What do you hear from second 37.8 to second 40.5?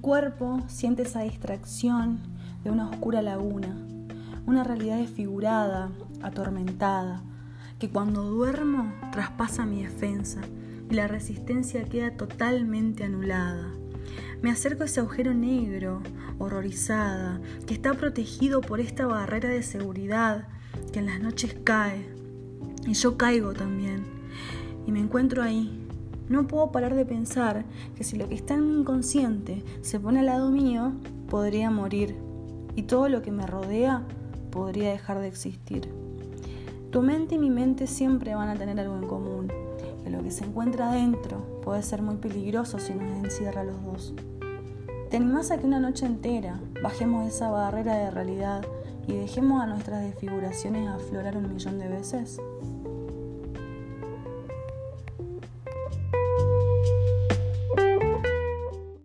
siempre van a tener algo en común, que lo que se